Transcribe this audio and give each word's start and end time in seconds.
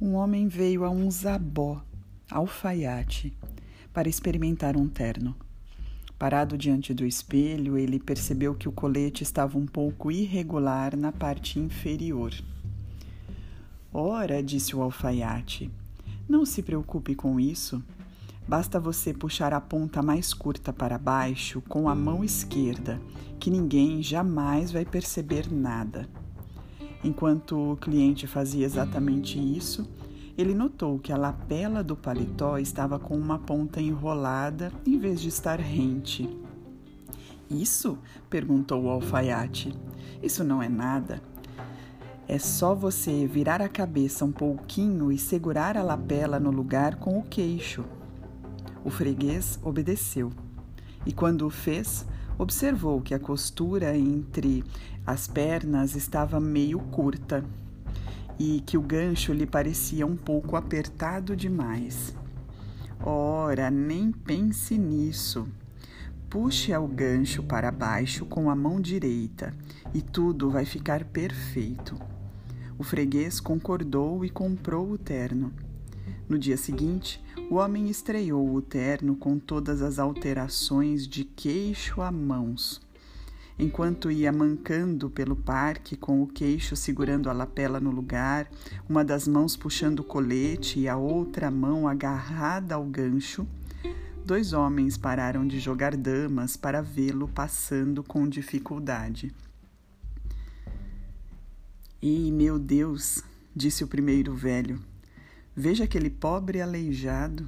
um 0.00 0.14
homem 0.14 0.48
veio 0.48 0.84
a 0.84 0.90
um 0.90 1.10
zabó, 1.10 1.82
alfaiate, 2.30 3.32
para 3.92 4.08
experimentar 4.08 4.76
um 4.76 4.88
terno. 4.88 5.34
Parado 6.18 6.56
diante 6.56 6.92
do 6.92 7.04
espelho, 7.04 7.76
ele 7.76 7.98
percebeu 7.98 8.54
que 8.54 8.68
o 8.68 8.72
colete 8.72 9.22
estava 9.22 9.58
um 9.58 9.66
pouco 9.66 10.10
irregular 10.10 10.96
na 10.96 11.12
parte 11.12 11.58
inferior. 11.58 12.32
Ora, 13.92 14.42
disse 14.42 14.74
o 14.74 14.82
alfaiate, 14.82 15.70
não 16.28 16.44
se 16.44 16.62
preocupe 16.62 17.14
com 17.14 17.38
isso. 17.38 17.82
Basta 18.46 18.80
você 18.80 19.14
puxar 19.14 19.52
a 19.54 19.60
ponta 19.60 20.02
mais 20.02 20.34
curta 20.34 20.72
para 20.72 20.98
baixo 20.98 21.62
com 21.62 21.88
a 21.88 21.94
mão 21.94 22.22
esquerda, 22.22 23.00
que 23.38 23.50
ninguém 23.50 24.02
jamais 24.02 24.70
vai 24.70 24.84
perceber 24.84 25.50
nada. 25.50 26.08
Enquanto 27.04 27.72
o 27.72 27.76
cliente 27.76 28.26
fazia 28.26 28.64
exatamente 28.64 29.38
isso, 29.38 29.86
ele 30.38 30.54
notou 30.54 30.98
que 30.98 31.12
a 31.12 31.18
lapela 31.18 31.84
do 31.84 31.94
paletó 31.94 32.56
estava 32.56 32.98
com 32.98 33.14
uma 33.14 33.38
ponta 33.38 33.78
enrolada 33.78 34.72
em 34.86 34.98
vez 34.98 35.20
de 35.20 35.28
estar 35.28 35.60
rente. 35.60 36.26
Isso? 37.50 37.98
perguntou 38.30 38.84
o 38.84 38.88
alfaiate. 38.88 39.76
Isso 40.22 40.42
não 40.42 40.62
é 40.62 40.68
nada. 40.68 41.20
É 42.26 42.38
só 42.38 42.74
você 42.74 43.26
virar 43.26 43.60
a 43.60 43.68
cabeça 43.68 44.24
um 44.24 44.32
pouquinho 44.32 45.12
e 45.12 45.18
segurar 45.18 45.76
a 45.76 45.82
lapela 45.82 46.40
no 46.40 46.50
lugar 46.50 46.96
com 46.96 47.18
o 47.18 47.22
queixo. 47.22 47.84
O 48.82 48.88
freguês 48.88 49.60
obedeceu. 49.62 50.32
E 51.04 51.12
quando 51.12 51.46
o 51.46 51.50
fez, 51.50 52.06
observou 52.38 53.00
que 53.00 53.14
a 53.14 53.18
costura 53.18 53.96
entre 53.96 54.64
as 55.06 55.26
pernas 55.26 55.94
estava 55.94 56.40
meio 56.40 56.78
curta 56.78 57.44
e 58.38 58.62
que 58.66 58.76
o 58.76 58.82
gancho 58.82 59.32
lhe 59.32 59.46
parecia 59.46 60.06
um 60.06 60.16
pouco 60.16 60.56
apertado 60.56 61.36
demais. 61.36 62.14
Ora, 63.02 63.70
nem 63.70 64.10
pense 64.10 64.78
nisso. 64.78 65.46
Puxe 66.28 66.74
o 66.74 66.88
gancho 66.88 67.42
para 67.42 67.70
baixo 67.70 68.26
com 68.26 68.50
a 68.50 68.56
mão 68.56 68.80
direita 68.80 69.54
e 69.92 70.02
tudo 70.02 70.50
vai 70.50 70.64
ficar 70.64 71.04
perfeito. 71.04 71.96
O 72.76 72.82
freguês 72.82 73.38
concordou 73.38 74.24
e 74.24 74.30
comprou 74.30 74.90
o 74.90 74.98
terno. 74.98 75.52
No 76.28 76.38
dia 76.38 76.56
seguinte, 76.56 77.22
o 77.50 77.56
homem 77.56 77.88
estreou 77.88 78.54
o 78.54 78.62
terno 78.62 79.14
com 79.16 79.38
todas 79.38 79.82
as 79.82 79.98
alterações 79.98 81.06
de 81.06 81.24
queixo 81.24 82.00
a 82.00 82.10
mãos. 82.10 82.80
Enquanto 83.58 84.10
ia 84.10 84.32
mancando 84.32 85.08
pelo 85.08 85.36
parque, 85.36 85.96
com 85.96 86.22
o 86.22 86.26
queixo 86.26 86.74
segurando 86.74 87.30
a 87.30 87.32
lapela 87.32 87.78
no 87.78 87.90
lugar, 87.90 88.50
uma 88.88 89.04
das 89.04 89.28
mãos 89.28 89.56
puxando 89.56 90.00
o 90.00 90.04
colete 90.04 90.80
e 90.80 90.88
a 90.88 90.96
outra 90.96 91.50
mão 91.50 91.86
agarrada 91.86 92.74
ao 92.74 92.84
gancho, 92.84 93.46
dois 94.24 94.52
homens 94.52 94.96
pararam 94.96 95.46
de 95.46 95.60
jogar 95.60 95.96
damas 95.96 96.56
para 96.56 96.82
vê-lo 96.82 97.28
passando 97.28 98.02
com 98.02 98.28
dificuldade. 98.28 99.32
Ei, 102.02 102.32
meu 102.32 102.58
Deus, 102.58 103.22
disse 103.54 103.84
o 103.84 103.88
primeiro 103.88 104.34
velho, 104.34 104.80
veja 105.54 105.84
aquele 105.84 106.10
pobre 106.10 106.60
aleijado. 106.60 107.46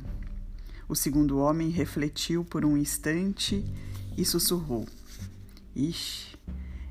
O 0.88 0.94
segundo 0.94 1.38
homem 1.38 1.70
refletiu 1.70 2.44
por 2.44 2.64
um 2.64 2.76
instante 2.76 3.64
e 4.16 4.24
sussurrou. 4.24 4.86
Ixi, 5.74 6.36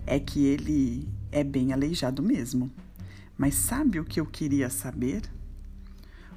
é 0.06 0.20
que 0.20 0.46
ele 0.46 1.08
é 1.32 1.44
bem 1.44 1.74
aleijado 1.74 2.22
mesmo. 2.22 2.70
Mas 3.38 3.56
sabe 3.56 4.00
o 4.00 4.06
que 4.06 4.20
eu 4.20 4.26
queria 4.26 4.70
saber? 4.70 5.22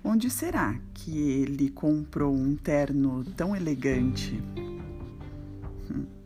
Onde 0.03 0.31
será 0.31 0.79
que 0.95 1.19
ele 1.19 1.71
comprou 1.71 2.35
um 2.35 2.57
terno 2.57 3.25
tão 3.37 3.55
elegante? 3.55 4.43
Hum. 5.91 6.18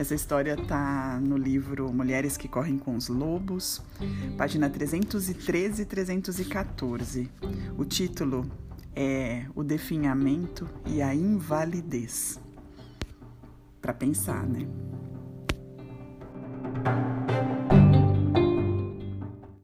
Essa 0.00 0.14
história 0.14 0.54
está 0.54 1.20
no 1.20 1.36
livro 1.36 1.92
Mulheres 1.92 2.34
que 2.34 2.48
Correm 2.48 2.78
com 2.78 2.96
os 2.96 3.08
Lobos, 3.08 3.82
página 4.34 4.70
313 4.70 5.82
e 5.82 5.84
314. 5.84 7.30
O 7.76 7.84
título 7.84 8.50
é 8.96 9.44
O 9.54 9.62
Definhamento 9.62 10.66
e 10.86 11.02
a 11.02 11.14
Invalidez. 11.14 12.40
Para 13.82 13.92
pensar, 13.92 14.46
né? 14.46 14.66